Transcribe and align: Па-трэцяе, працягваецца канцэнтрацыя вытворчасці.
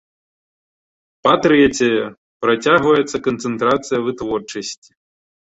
Па-трэцяе, 1.27 1.99
працягваецца 2.45 3.17
канцэнтрацыя 3.29 3.99
вытворчасці. 4.07 4.91